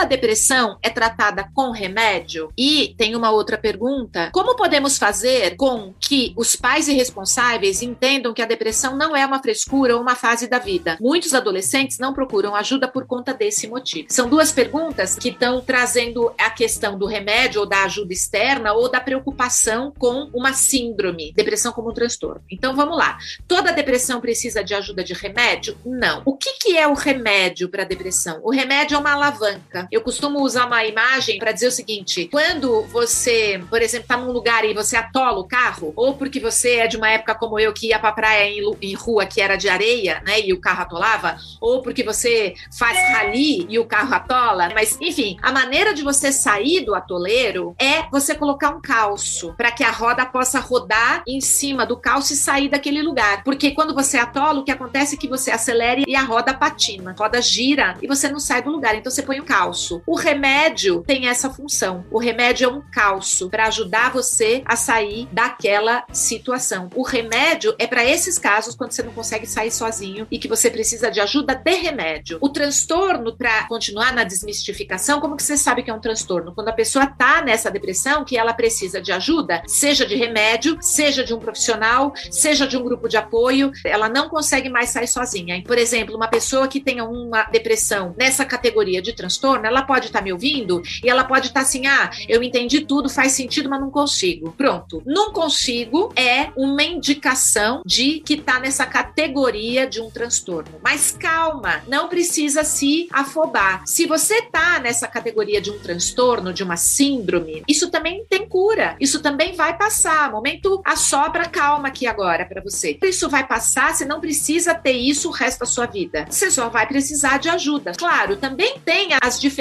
Toda 0.00 0.06
depressão 0.06 0.78
é 0.82 0.88
tratada 0.88 1.48
com 1.54 1.70
remédio? 1.70 2.50
E 2.56 2.94
tem 2.96 3.14
uma 3.14 3.30
outra 3.30 3.58
pergunta: 3.58 4.30
como 4.32 4.56
podemos 4.56 4.96
fazer 4.96 5.56
com 5.56 5.94
que 6.00 6.32
os 6.36 6.56
pais 6.56 6.88
irresponsáveis 6.88 7.82
entendam 7.82 8.32
que 8.32 8.42
a 8.42 8.46
depressão 8.46 8.96
não 8.96 9.14
é 9.14 9.26
uma 9.26 9.42
frescura 9.42 9.94
ou 9.94 10.02
uma 10.02 10.14
fase 10.14 10.48
da 10.48 10.58
vida? 10.58 10.96
Muitos 11.00 11.34
adolescentes 11.34 11.98
não 11.98 12.14
procuram 12.14 12.54
ajuda 12.54 12.88
por 12.88 13.06
conta 13.06 13.34
desse 13.34 13.68
motivo. 13.68 14.06
São 14.10 14.28
duas 14.28 14.52
perguntas 14.52 15.16
que 15.16 15.28
estão 15.28 15.60
trazendo 15.60 16.32
a 16.38 16.50
questão 16.50 16.98
do 16.98 17.06
remédio 17.06 17.60
ou 17.60 17.66
da 17.66 17.84
ajuda 17.84 18.12
externa 18.12 18.72
ou 18.72 18.90
da 18.90 19.00
preocupação 19.00 19.92
com 19.98 20.30
uma 20.32 20.54
síndrome, 20.54 21.32
depressão 21.32 21.72
como 21.72 21.90
um 21.90 21.94
transtorno. 21.94 22.42
Então 22.50 22.74
vamos 22.74 22.96
lá. 22.96 23.18
Toda 23.46 23.72
depressão 23.72 24.20
precisa 24.20 24.64
de 24.64 24.74
ajuda 24.74 25.04
de 25.04 25.12
remédio? 25.12 25.76
Não. 25.84 26.22
O 26.24 26.36
que, 26.36 26.54
que 26.54 26.78
é 26.78 26.86
o 26.86 26.94
remédio 26.94 27.68
para 27.68 27.84
depressão? 27.84 28.40
O 28.42 28.50
remédio 28.50 28.94
é 28.94 28.98
uma 28.98 29.12
alavanca 29.12 29.89
eu 29.90 30.00
costumo 30.00 30.40
usar 30.42 30.66
uma 30.66 30.84
imagem 30.84 31.38
para 31.38 31.52
dizer 31.52 31.68
o 31.68 31.72
seguinte: 31.72 32.28
quando 32.30 32.82
você, 32.84 33.62
por 33.68 33.82
exemplo, 33.82 34.08
tá 34.08 34.16
num 34.16 34.30
lugar 34.30 34.64
e 34.64 34.72
você 34.72 34.96
atola 34.96 35.38
o 35.40 35.48
carro, 35.48 35.92
ou 35.96 36.14
porque 36.14 36.38
você 36.38 36.76
é 36.76 36.86
de 36.86 36.96
uma 36.96 37.10
época 37.10 37.34
como 37.34 37.58
eu 37.58 37.72
que 37.72 37.88
ia 37.88 37.98
pra 37.98 38.12
praia 38.12 38.48
em, 38.48 38.62
em 38.80 38.94
rua 38.94 39.26
que 39.26 39.40
era 39.40 39.56
de 39.56 39.68
areia, 39.68 40.22
né, 40.26 40.40
e 40.40 40.52
o 40.52 40.60
carro 40.60 40.82
atolava, 40.82 41.36
ou 41.60 41.82
porque 41.82 42.02
você 42.02 42.54
faz 42.76 42.96
rali 43.10 43.66
e 43.68 43.78
o 43.78 43.84
carro 43.84 44.14
atola, 44.14 44.70
mas 44.74 44.96
enfim, 45.00 45.36
a 45.42 45.52
maneira 45.52 45.92
de 45.92 46.02
você 46.02 46.32
sair 46.32 46.84
do 46.84 46.94
atoleiro 46.94 47.74
é 47.78 48.02
você 48.10 48.34
colocar 48.34 48.70
um 48.70 48.80
calço 48.80 49.54
para 49.56 49.72
que 49.72 49.82
a 49.82 49.90
roda 49.90 50.24
possa 50.24 50.60
rodar 50.60 51.22
em 51.26 51.40
cima 51.40 51.84
do 51.84 51.96
calço 51.96 52.32
e 52.32 52.36
sair 52.36 52.68
daquele 52.68 53.02
lugar. 53.02 53.42
Porque 53.42 53.72
quando 53.72 53.94
você 53.94 54.18
atola, 54.18 54.60
o 54.60 54.64
que 54.64 54.70
acontece 54.70 55.14
é 55.14 55.18
que 55.18 55.28
você 55.28 55.50
acelera 55.50 56.02
e 56.06 56.14
a 56.14 56.22
roda 56.22 56.54
patina, 56.54 57.10
a 57.10 57.14
roda 57.14 57.40
gira 57.40 57.96
e 58.00 58.06
você 58.06 58.28
não 58.28 58.38
sai 58.38 58.62
do 58.62 58.70
lugar. 58.70 58.94
Então 58.94 59.10
você 59.10 59.22
põe 59.22 59.40
um 59.40 59.44
calço 59.44 59.79
falso. 59.80 60.02
O 60.06 60.14
remédio 60.14 61.02
tem 61.06 61.28
essa 61.28 61.50
função. 61.50 62.04
O 62.10 62.18
remédio 62.18 62.66
é 62.66 62.72
um 62.72 62.82
calço 62.92 63.48
para 63.48 63.66
ajudar 63.66 64.12
você 64.12 64.62
a 64.66 64.76
sair 64.76 65.26
daquela 65.32 66.04
situação. 66.12 66.90
O 66.94 67.02
remédio 67.02 67.74
é 67.78 67.86
para 67.86 68.04
esses 68.04 68.38
casos 68.38 68.74
quando 68.74 68.92
você 68.92 69.02
não 69.02 69.12
consegue 69.12 69.46
sair 69.46 69.70
sozinho 69.70 70.26
e 70.30 70.38
que 70.38 70.48
você 70.48 70.70
precisa 70.70 71.10
de 71.10 71.20
ajuda 71.20 71.54
de 71.54 71.74
remédio. 71.74 72.38
O 72.40 72.48
transtorno, 72.48 73.36
para 73.36 73.66
continuar 73.66 74.12
na 74.12 74.24
desmistificação, 74.24 75.20
como 75.20 75.36
que 75.36 75.42
você 75.42 75.56
sabe 75.56 75.82
que 75.82 75.90
é 75.90 75.94
um 75.94 76.00
transtorno? 76.00 76.54
Quando 76.54 76.68
a 76.68 76.72
pessoa 76.72 77.06
tá 77.06 77.42
nessa 77.42 77.70
depressão 77.70 78.24
que 78.24 78.36
ela 78.36 78.52
precisa 78.52 79.00
de 79.00 79.12
ajuda, 79.12 79.62
seja 79.66 80.04
de 80.04 80.14
remédio, 80.14 80.76
seja 80.80 81.24
de 81.24 81.32
um 81.32 81.38
profissional, 81.38 82.12
seja 82.30 82.66
de 82.66 82.76
um 82.76 82.82
grupo 82.82 83.08
de 83.08 83.16
apoio, 83.16 83.72
ela 83.84 84.08
não 84.08 84.28
consegue 84.28 84.68
mais 84.68 84.90
sair 84.90 85.08
sozinha. 85.08 85.62
Por 85.64 85.78
exemplo, 85.78 86.16
uma 86.16 86.28
pessoa 86.28 86.68
que 86.68 86.80
tenha 86.80 87.04
uma 87.04 87.44
depressão 87.44 88.14
nessa 88.18 88.44
categoria 88.44 89.00
de 89.00 89.12
transtorno, 89.12 89.69
ela 89.70 89.82
pode 89.82 90.06
estar 90.06 90.18
tá 90.18 90.24
me 90.24 90.32
ouvindo 90.32 90.82
e 91.02 91.08
ela 91.08 91.24
pode 91.24 91.46
estar 91.46 91.60
tá 91.60 91.66
assim: 91.66 91.86
ah, 91.86 92.10
eu 92.28 92.42
entendi 92.42 92.80
tudo, 92.80 93.08
faz 93.08 93.32
sentido, 93.32 93.68
mas 93.68 93.80
não 93.80 93.90
consigo. 93.90 94.52
Pronto. 94.52 95.02
Não 95.06 95.32
consigo 95.32 96.12
é 96.16 96.50
uma 96.56 96.82
indicação 96.82 97.82
de 97.86 98.20
que 98.20 98.34
está 98.34 98.58
nessa 98.58 98.84
categoria 98.84 99.86
de 99.86 100.00
um 100.00 100.10
transtorno. 100.10 100.80
Mas 100.82 101.12
calma, 101.12 101.82
não 101.86 102.08
precisa 102.08 102.64
se 102.64 103.08
afobar. 103.12 103.82
Se 103.86 104.06
você 104.06 104.34
está 104.34 104.78
nessa 104.80 105.06
categoria 105.06 105.60
de 105.60 105.70
um 105.70 105.78
transtorno, 105.78 106.52
de 106.52 106.62
uma 106.62 106.76
síndrome, 106.76 107.62
isso 107.68 107.90
também 107.90 108.24
tem 108.28 108.46
cura. 108.46 108.96
Isso 109.00 109.20
também 109.22 109.54
vai 109.54 109.76
passar. 109.76 110.30
Momento 110.30 110.80
assopra 110.84 111.48
calma 111.48 111.88
aqui 111.88 112.06
agora 112.06 112.44
para 112.44 112.60
você. 112.60 112.98
Isso 113.02 113.28
vai 113.28 113.46
passar, 113.46 113.94
você 113.94 114.04
não 114.04 114.20
precisa 114.20 114.74
ter 114.74 114.92
isso 114.92 115.28
o 115.28 115.32
resto 115.32 115.60
da 115.60 115.66
sua 115.66 115.86
vida. 115.86 116.26
Você 116.28 116.50
só 116.50 116.68
vai 116.68 116.86
precisar 116.86 117.38
de 117.38 117.48
ajuda. 117.48 117.92
Claro, 117.96 118.36
também 118.36 118.78
tem 118.84 119.10
as 119.22 119.38
diferenças 119.38 119.59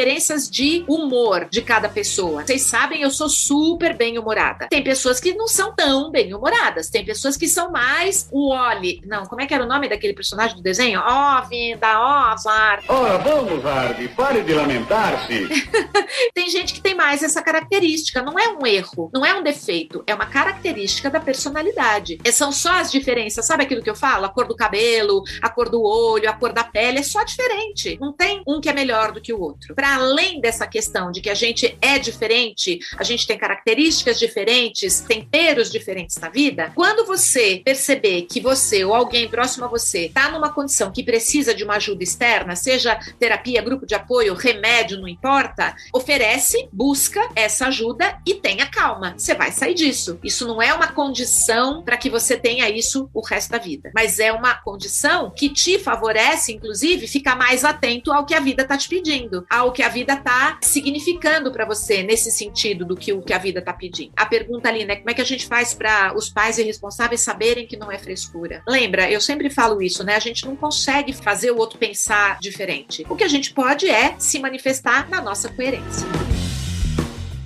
de 0.49 0.85
humor 0.87 1.47
de 1.51 1.61
cada 1.61 1.89
pessoa. 1.89 2.45
Vocês 2.45 2.61
sabem, 2.61 3.01
eu 3.01 3.11
sou 3.11 3.27
super 3.27 3.97
bem-humorada. 3.97 4.67
Tem 4.69 4.81
pessoas 4.81 5.19
que 5.19 5.33
não 5.33 5.47
são 5.47 5.75
tão 5.75 6.09
bem-humoradas. 6.09 6.89
Tem 6.89 7.03
pessoas 7.03 7.35
que 7.35 7.47
são 7.47 7.69
mais 7.69 8.29
o 8.31 8.49
Oli. 8.49 9.01
Não, 9.05 9.25
como 9.25 9.41
é 9.41 9.45
que 9.45 9.53
era 9.53 9.63
o 9.63 9.67
nome 9.67 9.89
daquele 9.89 10.13
personagem 10.13 10.55
do 10.55 10.63
desenho? 10.63 11.01
Ó, 11.03 11.39
oh, 11.39 11.47
vida, 11.49 11.99
ó, 11.99 12.33
oh, 12.33 12.37
Zar. 12.37 12.81
Ora, 12.87 13.17
vamos, 13.17 13.65
Arde, 13.65 14.07
pare 14.09 14.41
de 14.41 14.53
lamentar-se. 14.53 15.49
tem 16.33 16.49
gente 16.49 16.73
que 16.73 16.81
tem 16.81 16.95
mais 16.95 17.21
essa 17.21 17.41
característica. 17.41 18.21
Não 18.21 18.39
é 18.39 18.47
um 18.49 18.65
erro, 18.65 19.09
não 19.13 19.25
é 19.25 19.33
um 19.33 19.43
defeito, 19.43 20.01
é 20.07 20.15
uma 20.15 20.25
característica 20.25 21.09
da 21.09 21.19
personalidade. 21.19 22.19
E 22.23 22.31
são 22.31 22.51
só 22.51 22.71
as 22.73 22.89
diferenças. 22.89 23.45
Sabe 23.45 23.63
aquilo 23.63 23.83
que 23.83 23.89
eu 23.89 23.95
falo? 23.95 24.25
A 24.25 24.29
cor 24.29 24.47
do 24.47 24.55
cabelo, 24.55 25.23
a 25.41 25.49
cor 25.49 25.69
do 25.69 25.83
olho, 25.83 26.29
a 26.29 26.33
cor 26.33 26.53
da 26.53 26.63
pele, 26.63 26.99
é 26.99 27.03
só 27.03 27.23
diferente. 27.23 27.97
Não 27.99 28.13
tem 28.13 28.41
um 28.47 28.61
que 28.61 28.69
é 28.69 28.73
melhor 28.73 29.11
do 29.11 29.19
que 29.19 29.33
o 29.33 29.41
outro. 29.41 29.75
Para 29.79 29.95
além 29.95 30.41
dessa 30.41 30.67
questão 30.67 31.09
de 31.09 31.21
que 31.21 31.29
a 31.29 31.33
gente 31.33 31.77
é 31.81 31.97
diferente, 31.97 32.79
a 32.97 33.03
gente 33.05 33.25
tem 33.25 33.37
características 33.37 34.19
diferentes, 34.19 34.99
temperos 34.99 35.71
diferentes 35.71 36.17
na 36.17 36.27
vida, 36.27 36.73
quando 36.75 37.05
você 37.05 37.61
perceber 37.63 38.23
que 38.23 38.41
você 38.41 38.83
ou 38.83 38.93
alguém 38.93 39.29
próximo 39.29 39.63
a 39.63 39.69
você 39.69 40.07
está 40.07 40.29
numa 40.31 40.51
condição 40.51 40.91
que 40.91 41.01
precisa 41.01 41.53
de 41.53 41.63
uma 41.63 41.75
ajuda 41.75 42.03
externa, 42.03 42.57
seja 42.57 42.99
terapia, 43.17 43.61
grupo 43.61 43.85
de 43.85 43.95
apoio, 43.95 44.33
remédio, 44.33 44.99
não 44.99 45.07
importa, 45.07 45.73
oferece, 45.93 46.67
busca 46.73 47.29
essa 47.33 47.67
ajuda 47.67 48.19
e 48.27 48.33
tenha 48.33 48.65
calma. 48.65 49.13
Você 49.17 49.33
vai 49.33 49.49
sair 49.49 49.75
disso. 49.75 50.19
Isso 50.21 50.45
não 50.45 50.61
é 50.61 50.73
uma 50.73 50.87
condição 50.87 51.83
para 51.83 51.95
que 51.95 52.09
você 52.09 52.35
tenha 52.35 52.69
isso 52.69 53.09
o 53.13 53.21
resto 53.21 53.51
da 53.51 53.57
vida, 53.57 53.91
mas 53.95 54.19
é 54.19 54.29
uma 54.33 54.55
condição 54.55 55.31
que 55.31 55.47
te 55.47 55.79
favorece, 55.79 56.51
inclusive, 56.51 57.07
ficar 57.07 57.37
mais 57.37 57.63
atento 57.63 58.11
ao 58.11 58.25
que 58.25 58.35
a 58.35 58.41
vida 58.41 58.63
está 58.63 58.75
te 58.75 58.89
pedindo, 58.89 59.45
ao 59.49 59.68
que 59.71 59.83
a 59.83 59.89
vida 59.89 60.13
está 60.13 60.57
significando 60.61 61.51
para 61.51 61.65
você 61.65 62.03
nesse 62.03 62.31
sentido 62.31 62.85
do 62.85 62.95
que 62.95 63.13
o 63.13 63.21
que 63.21 63.33
a 63.33 63.37
vida 63.37 63.59
está 63.59 63.73
pedindo. 63.73 64.11
A 64.15 64.25
pergunta 64.25 64.69
ali, 64.69 64.85
né, 64.85 64.95
como 64.97 65.09
é 65.09 65.13
que 65.13 65.21
a 65.21 65.25
gente 65.25 65.45
faz 65.47 65.73
para 65.73 66.15
os 66.15 66.29
pais 66.29 66.57
irresponsáveis 66.57 67.21
saberem 67.21 67.67
que 67.67 67.77
não 67.77 67.91
é 67.91 67.97
frescura? 67.97 68.61
Lembra, 68.67 69.09
eu 69.09 69.21
sempre 69.21 69.49
falo 69.49 69.81
isso, 69.81 70.03
né? 70.03 70.15
A 70.15 70.19
gente 70.19 70.45
não 70.45 70.55
consegue 70.55 71.13
fazer 71.13 71.51
o 71.51 71.57
outro 71.57 71.77
pensar 71.77 72.39
diferente. 72.39 73.05
O 73.09 73.15
que 73.15 73.23
a 73.23 73.27
gente 73.27 73.53
pode 73.53 73.89
é 73.89 74.15
se 74.17 74.39
manifestar 74.39 75.09
na 75.09 75.21
nossa 75.21 75.49
coerência. 75.49 76.28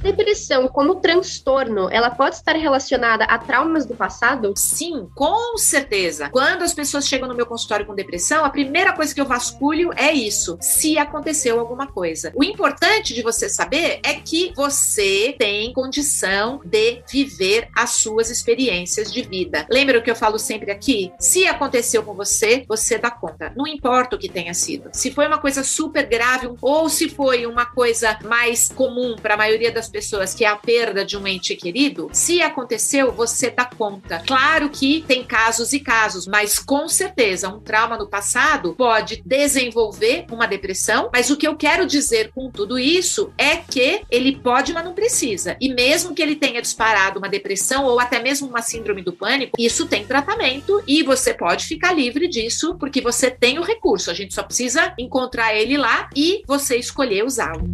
Depressão 0.03 0.67
como 0.67 0.95
transtorno, 0.95 1.89
ela 1.89 2.09
pode 2.09 2.35
estar 2.35 2.57
relacionada 2.57 3.23
a 3.23 3.37
traumas 3.37 3.85
do 3.85 3.95
passado? 3.95 4.53
Sim, 4.57 5.07
com 5.15 5.57
certeza. 5.57 6.29
Quando 6.29 6.61
as 6.63 6.73
pessoas 6.73 7.07
chegam 7.07 7.25
no 7.25 7.33
meu 7.33 7.45
consultório 7.45 7.85
com 7.85 7.95
depressão, 7.95 8.43
a 8.43 8.49
primeira 8.49 8.91
coisa 8.91 9.15
que 9.15 9.21
eu 9.21 9.25
vasculho 9.25 9.91
é 9.95 10.11
isso: 10.11 10.57
se 10.59 10.97
aconteceu 10.97 11.57
alguma 11.57 11.87
coisa. 11.87 12.33
O 12.35 12.43
importante 12.43 13.13
de 13.13 13.21
você 13.21 13.47
saber 13.47 14.01
é 14.03 14.15
que 14.15 14.51
você 14.53 15.35
tem 15.39 15.71
condição 15.71 16.59
de 16.65 17.01
viver 17.09 17.69
as 17.73 17.91
suas 17.91 18.29
experiências 18.29 19.09
de 19.09 19.21
vida. 19.21 19.65
Lembra 19.71 19.99
o 19.99 20.01
que 20.01 20.11
eu 20.11 20.15
falo 20.17 20.37
sempre 20.37 20.69
aqui? 20.69 21.13
Se 21.17 21.47
aconteceu 21.47 22.03
com 22.03 22.13
você, 22.13 22.65
você 22.67 22.97
dá 22.97 23.09
conta. 23.09 23.53
Não 23.55 23.65
importa 23.65 24.17
o 24.17 24.19
que 24.19 24.27
tenha 24.27 24.53
sido. 24.53 24.89
Se 24.91 25.11
foi 25.11 25.27
uma 25.27 25.37
coisa 25.37 25.63
super 25.63 26.05
grave 26.05 26.49
ou 26.61 26.89
se 26.89 27.07
foi 27.07 27.45
uma 27.45 27.65
coisa 27.65 28.19
mais 28.25 28.67
comum 28.67 29.15
para 29.15 29.35
a 29.35 29.37
maioria 29.37 29.71
das 29.71 29.92
pessoas, 29.93 30.33
que 30.33 30.43
é 30.43 30.47
a 30.47 30.55
perda 30.55 31.05
de 31.05 31.15
um 31.15 31.27
ente 31.27 31.55
querido, 31.55 32.09
se 32.11 32.41
aconteceu, 32.41 33.11
você 33.11 33.51
dá 33.51 33.63
conta. 33.63 34.23
Claro 34.25 34.69
que 34.69 35.03
tem 35.07 35.23
casos 35.23 35.71
e 35.71 35.79
casos, 35.79 36.25
mas 36.25 36.57
com 36.57 36.89
certeza 36.89 37.47
um 37.47 37.59
trauma 37.59 37.95
no 37.95 38.07
passado 38.07 38.73
pode 38.73 39.21
desenvolver 39.23 40.25
uma 40.31 40.47
depressão, 40.47 41.11
mas 41.13 41.29
o 41.29 41.37
que 41.37 41.47
eu 41.47 41.55
quero 41.55 41.85
dizer 41.85 42.31
com 42.31 42.49
tudo 42.49 42.79
isso 42.79 43.31
é 43.37 43.55
que 43.57 44.01
ele 44.09 44.35
pode, 44.35 44.73
mas 44.73 44.83
não 44.83 44.93
precisa. 44.93 45.55
E 45.61 45.71
mesmo 45.71 46.15
que 46.15 46.21
ele 46.21 46.35
tenha 46.35 46.61
disparado 46.61 47.19
uma 47.19 47.29
depressão 47.29 47.85
ou 47.85 47.99
até 47.99 48.19
mesmo 48.19 48.47
uma 48.47 48.63
síndrome 48.63 49.03
do 49.03 49.13
pânico, 49.13 49.55
isso 49.59 49.85
tem 49.85 50.05
tratamento 50.05 50.81
e 50.87 51.03
você 51.03 51.33
pode 51.35 51.65
ficar 51.65 51.93
livre 51.93 52.27
disso 52.27 52.75
porque 52.79 52.99
você 52.99 53.29
tem 53.29 53.59
o 53.59 53.63
recurso. 53.63 54.09
A 54.09 54.13
gente 54.15 54.33
só 54.33 54.41
precisa 54.41 54.93
encontrar 54.97 55.53
ele 55.53 55.77
lá 55.77 56.09
e 56.15 56.41
você 56.47 56.77
escolher 56.77 57.23
usá-lo 57.23 57.71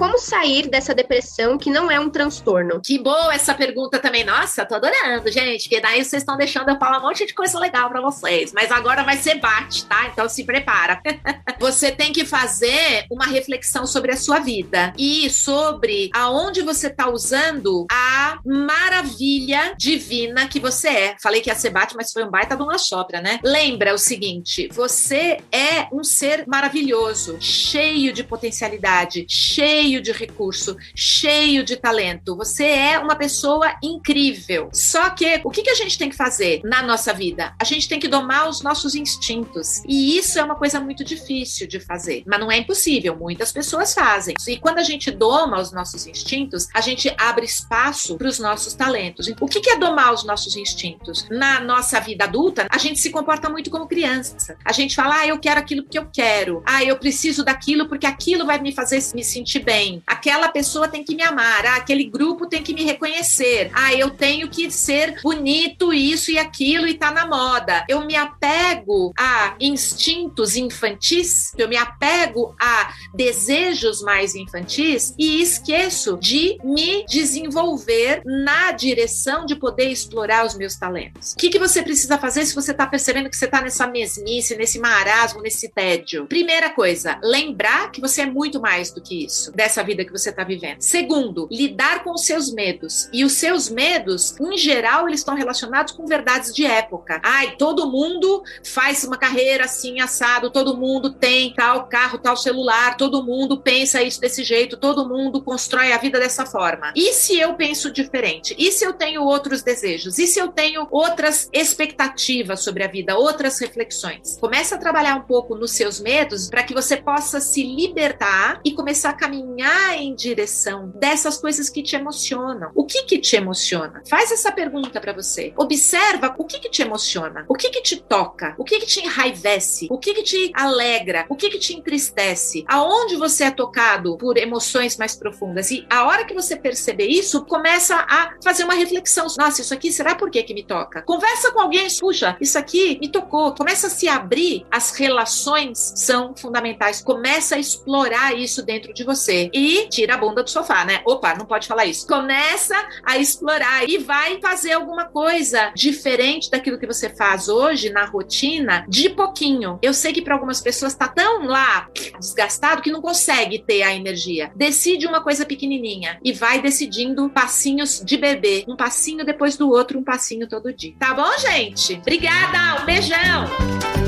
como 0.00 0.18
sair 0.18 0.66
dessa 0.66 0.94
depressão 0.94 1.58
que 1.58 1.68
não 1.68 1.90
é 1.90 2.00
um 2.00 2.08
transtorno? 2.08 2.80
Que 2.82 2.98
boa 2.98 3.34
essa 3.34 3.52
pergunta 3.52 3.98
também. 3.98 4.24
Nossa, 4.24 4.64
tô 4.64 4.76
adorando, 4.76 5.30
gente. 5.30 5.64
Porque 5.64 5.78
daí 5.78 6.02
vocês 6.02 6.22
estão 6.22 6.38
deixando 6.38 6.70
eu 6.70 6.78
falar 6.78 7.00
um 7.00 7.02
monte 7.02 7.26
de 7.26 7.34
coisa 7.34 7.58
legal 7.58 7.90
para 7.90 8.00
vocês. 8.00 8.50
Mas 8.50 8.70
agora 8.70 9.02
vai 9.02 9.18
ser 9.18 9.34
bate, 9.40 9.84
tá? 9.84 10.08
Então 10.10 10.26
se 10.26 10.42
prepara. 10.44 11.02
você 11.60 11.92
tem 11.92 12.14
que 12.14 12.24
fazer 12.24 13.04
uma 13.10 13.26
reflexão 13.26 13.86
sobre 13.86 14.10
a 14.10 14.16
sua 14.16 14.38
vida 14.38 14.94
e 14.96 15.28
sobre 15.28 16.08
aonde 16.14 16.62
você 16.62 16.88
tá 16.88 17.10
usando 17.10 17.86
a 17.92 18.38
maravilha 18.42 19.74
divina 19.76 20.48
que 20.48 20.58
você 20.58 20.88
é. 20.88 21.16
Falei 21.22 21.42
que 21.42 21.50
ia 21.50 21.54
ser 21.54 21.68
bate, 21.68 21.94
mas 21.94 22.10
foi 22.10 22.24
um 22.24 22.30
baita 22.30 22.56
de 22.56 22.62
uma 22.62 22.78
sopra, 22.78 23.20
né? 23.20 23.38
Lembra 23.44 23.92
o 23.92 23.98
seguinte: 23.98 24.66
você 24.72 25.36
é 25.52 25.88
um 25.92 26.02
ser 26.02 26.46
maravilhoso, 26.46 27.36
cheio 27.38 28.14
de 28.14 28.24
potencialidade, 28.24 29.26
cheio 29.28 29.89
cheio 29.90 30.00
de 30.00 30.12
recurso, 30.12 30.76
cheio 30.94 31.64
de 31.64 31.76
talento. 31.76 32.36
Você 32.36 32.64
é 32.64 32.98
uma 32.98 33.16
pessoa 33.16 33.74
incrível. 33.82 34.70
Só 34.72 35.10
que 35.10 35.40
o 35.42 35.50
que, 35.50 35.68
a 35.68 35.74
gente 35.74 35.98
tem 35.98 36.08
que 36.08 36.16
fazer 36.16 36.60
na 36.64 36.82
nossa 36.82 37.12
vida? 37.12 37.54
A 37.58 37.64
gente 37.64 37.88
tem 37.88 37.98
que 37.98 38.06
domar 38.06 38.48
os 38.48 38.62
nossos 38.62 38.94
instintos. 38.94 39.82
E 39.86 40.16
isso 40.16 40.38
é 40.38 40.44
uma 40.44 40.54
coisa 40.54 40.78
muito 40.78 41.04
difícil 41.04 41.66
de 41.66 41.80
fazer. 41.80 42.22
Mas 42.24 42.38
não 42.38 42.52
é 42.52 42.58
impossível. 42.58 43.16
Muitas 43.16 43.50
pessoas 43.50 43.92
fazem. 43.92 44.34
E 44.46 44.58
quando 44.58 44.78
a 44.78 44.82
gente 44.84 45.10
doma 45.10 45.60
os 45.60 45.72
nossos 45.72 46.06
instintos, 46.06 46.68
a 46.72 46.80
gente 46.80 47.12
abre 47.18 47.44
espaço 47.44 48.16
para 48.16 48.28
os 48.28 48.38
nossos 48.38 48.74
talentos. 48.74 49.26
O 49.40 49.46
que 49.46 49.70
é 49.70 49.76
domar 49.76 50.14
os 50.14 50.24
nossos 50.24 50.56
instintos? 50.56 51.26
Na 51.30 51.60
nossa 51.60 51.98
vida 51.98 52.24
adulta, 52.24 52.68
a 52.70 52.78
gente 52.78 53.00
se 53.00 53.10
comporta 53.10 53.48
muito 53.48 53.70
como 53.70 53.88
criança. 53.88 54.56
A 54.64 54.72
gente 54.72 54.94
fala, 54.94 55.20
ah, 55.20 55.26
eu 55.26 55.38
quero 55.38 55.58
aquilo 55.58 55.82
porque 55.82 55.98
eu 55.98 56.06
quero. 56.12 56.62
Ah, 56.64 56.84
eu 56.84 56.96
preciso 56.96 57.44
daquilo 57.44 57.88
porque 57.88 58.06
aquilo 58.06 58.46
vai 58.46 58.60
me 58.60 58.72
fazer 58.72 59.00
me 59.14 59.24
sentir 59.24 59.60
bem 59.60 59.79
bem. 59.80 60.02
Aquela 60.06 60.48
pessoa 60.48 60.88
tem 60.88 61.02
que 61.02 61.14
me 61.14 61.22
amar. 61.22 61.64
Ah, 61.64 61.76
aquele 61.76 62.04
grupo 62.04 62.46
tem 62.46 62.62
que 62.62 62.74
me 62.74 62.84
reconhecer. 62.84 63.70
Ah, 63.72 63.94
eu 63.94 64.10
tenho 64.10 64.48
que 64.48 64.70
ser 64.70 65.20
bonito, 65.22 65.92
isso 65.92 66.30
e 66.30 66.38
aquilo 66.38 66.86
e 66.86 66.94
tá 66.94 67.10
na 67.10 67.26
moda. 67.26 67.84
Eu 67.88 68.04
me 68.04 68.14
apego 68.14 69.12
a 69.18 69.54
instintos 69.58 70.56
infantis, 70.56 71.52
eu 71.56 71.68
me 71.68 71.76
apego 71.76 72.54
a 72.60 72.92
desejos 73.14 74.02
mais 74.02 74.34
infantis 74.34 75.14
e 75.18 75.40
esqueço 75.40 76.18
de 76.18 76.58
me 76.62 77.04
desenvolver 77.06 78.22
na 78.24 78.72
direção 78.72 79.46
de 79.46 79.56
poder 79.56 79.90
explorar 79.90 80.44
os 80.44 80.56
meus 80.56 80.76
talentos. 80.76 81.32
O 81.32 81.36
que, 81.36 81.48
que 81.48 81.58
você 81.58 81.82
precisa 81.82 82.18
fazer 82.18 82.44
se 82.44 82.54
você 82.54 82.74
tá 82.74 82.86
percebendo 82.86 83.30
que 83.30 83.36
você 83.36 83.46
tá 83.46 83.62
nessa 83.62 83.86
mesmice, 83.86 84.56
nesse 84.56 84.78
marasmo, 84.78 85.40
nesse 85.40 85.68
tédio? 85.68 86.26
Primeira 86.26 86.70
coisa, 86.70 87.18
lembrar 87.22 87.90
que 87.90 88.00
você 88.00 88.22
é 88.22 88.26
muito 88.26 88.60
mais 88.60 88.90
do 88.90 89.00
que 89.00 89.24
isso 89.24 89.52
dessa 89.60 89.84
vida 89.84 90.06
que 90.06 90.10
você 90.10 90.30
está 90.30 90.42
vivendo. 90.42 90.80
Segundo, 90.80 91.46
lidar 91.50 92.02
com 92.02 92.12
os 92.12 92.24
seus 92.24 92.50
medos. 92.50 93.10
E 93.12 93.26
os 93.26 93.32
seus 93.32 93.68
medos, 93.68 94.34
em 94.40 94.56
geral, 94.56 95.06
eles 95.06 95.20
estão 95.20 95.34
relacionados 95.34 95.92
com 95.92 96.06
verdades 96.06 96.54
de 96.54 96.64
época. 96.64 97.20
Ai, 97.22 97.56
todo 97.58 97.90
mundo 97.90 98.42
faz 98.64 99.04
uma 99.04 99.18
carreira 99.18 99.66
assim, 99.66 100.00
assado, 100.00 100.50
todo 100.50 100.78
mundo 100.78 101.12
tem 101.12 101.52
tal 101.52 101.88
carro, 101.88 102.16
tal 102.16 102.38
celular, 102.38 102.96
todo 102.96 103.22
mundo 103.22 103.60
pensa 103.60 104.02
isso 104.02 104.18
desse 104.18 104.42
jeito, 104.42 104.78
todo 104.78 105.06
mundo 105.06 105.42
constrói 105.42 105.92
a 105.92 105.98
vida 105.98 106.18
dessa 106.18 106.46
forma. 106.46 106.94
E 106.96 107.12
se 107.12 107.38
eu 107.38 107.52
penso 107.52 107.90
diferente? 107.90 108.56
E 108.58 108.72
se 108.72 108.86
eu 108.86 108.94
tenho 108.94 109.22
outros 109.24 109.62
desejos? 109.62 110.18
E 110.18 110.26
se 110.26 110.38
eu 110.38 110.48
tenho 110.48 110.88
outras 110.90 111.50
expectativas 111.52 112.60
sobre 112.60 112.82
a 112.82 112.88
vida, 112.88 113.14
outras 113.18 113.58
reflexões? 113.60 114.38
Começa 114.40 114.76
a 114.76 114.78
trabalhar 114.78 115.16
um 115.16 115.26
pouco 115.26 115.54
nos 115.54 115.72
seus 115.72 116.00
medos 116.00 116.48
para 116.48 116.62
que 116.62 116.72
você 116.72 116.96
possa 116.96 117.40
se 117.40 117.62
libertar 117.62 118.62
e 118.64 118.72
começar 118.72 119.10
a 119.10 119.12
caminhar 119.12 119.49
em 119.58 120.14
direção 120.14 120.92
dessas 120.94 121.38
coisas 121.38 121.68
que 121.68 121.82
te 121.82 121.96
emocionam. 121.96 122.70
O 122.74 122.84
que 122.84 123.02
que 123.02 123.18
te 123.18 123.36
emociona? 123.36 124.02
Faz 124.08 124.30
essa 124.30 124.52
pergunta 124.52 125.00
para 125.00 125.12
você. 125.12 125.52
Observa 125.56 126.34
o 126.38 126.44
que 126.44 126.58
que 126.58 126.70
te 126.70 126.82
emociona, 126.82 127.44
o 127.48 127.54
que 127.54 127.70
que 127.70 127.82
te 127.82 128.00
toca, 128.00 128.54
o 128.58 128.64
que 128.64 128.78
que 128.78 128.86
te 128.86 129.00
enraivece, 129.00 129.88
o 129.90 129.98
que 129.98 130.14
que 130.14 130.22
te 130.22 130.52
alegra, 130.54 131.26
o 131.28 131.36
que 131.36 131.48
que 131.48 131.58
te 131.58 131.76
entristece, 131.76 132.64
aonde 132.66 133.16
você 133.16 133.44
é 133.44 133.50
tocado 133.50 134.16
por 134.16 134.36
emoções 134.36 134.96
mais 134.96 135.16
profundas. 135.16 135.70
E 135.70 135.86
a 135.90 136.06
hora 136.06 136.24
que 136.24 136.34
você 136.34 136.56
perceber 136.56 137.06
isso, 137.06 137.44
começa 137.44 137.96
a 138.08 138.34
fazer 138.42 138.64
uma 138.64 138.74
reflexão. 138.74 139.26
Nossa, 139.38 139.60
isso 139.60 139.74
aqui 139.74 139.92
será 139.92 140.14
por 140.14 140.30
que 140.30 140.42
que 140.42 140.54
me 140.54 140.62
toca? 140.62 141.02
Conversa 141.02 141.52
com 141.52 141.60
alguém, 141.60 141.86
puxa, 141.98 142.36
isso 142.40 142.58
aqui 142.58 142.98
me 143.00 143.08
tocou. 143.08 143.54
Começa 143.54 143.86
a 143.86 143.90
se 143.90 144.08
abrir, 144.08 144.66
as 144.70 144.92
relações 144.92 145.92
são 145.96 146.34
fundamentais. 146.36 147.02
Começa 147.02 147.56
a 147.56 147.58
explorar 147.58 148.36
isso 148.36 148.62
dentro 148.62 148.92
de 148.92 149.04
você 149.04 149.39
e 149.52 149.88
tira 149.88 150.14
a 150.14 150.18
bunda 150.18 150.42
do 150.42 150.50
sofá, 150.50 150.84
né? 150.84 151.00
Opa, 151.04 151.34
não 151.34 151.46
pode 151.46 151.68
falar 151.68 151.86
isso. 151.86 152.06
Começa 152.06 152.76
a 153.04 153.18
explorar 153.18 153.88
e 153.88 153.98
vai 153.98 154.40
fazer 154.40 154.72
alguma 154.72 155.04
coisa 155.04 155.72
diferente 155.74 156.50
daquilo 156.50 156.78
que 156.78 156.86
você 156.86 157.08
faz 157.08 157.48
hoje 157.48 157.90
na 157.90 158.04
rotina, 158.04 158.84
de 158.88 159.08
pouquinho. 159.10 159.78
Eu 159.80 159.94
sei 159.94 160.12
que 160.12 160.22
para 160.22 160.34
algumas 160.34 160.60
pessoas 160.60 160.94
tá 160.94 161.08
tão 161.08 161.46
lá 161.46 161.88
desgastado 162.18 162.82
que 162.82 162.90
não 162.90 163.00
consegue 163.00 163.58
ter 163.58 163.82
a 163.82 163.94
energia. 163.94 164.50
Decide 164.54 165.06
uma 165.06 165.22
coisa 165.22 165.44
pequenininha 165.44 166.18
e 166.24 166.32
vai 166.32 166.60
decidindo 166.60 167.30
passinhos 167.30 168.02
de 168.04 168.16
bebê, 168.16 168.64
um 168.68 168.76
passinho 168.76 169.24
depois 169.24 169.56
do 169.56 169.70
outro, 169.70 169.98
um 169.98 170.04
passinho 170.04 170.48
todo 170.48 170.72
dia. 170.72 170.94
Tá 170.98 171.14
bom, 171.14 171.38
gente? 171.38 171.94
Obrigada, 171.94 172.82
um 172.82 172.86
beijão. 172.86 173.99